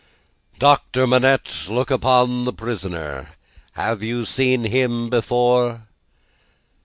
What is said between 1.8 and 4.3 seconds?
upon the prisoner. Have you ever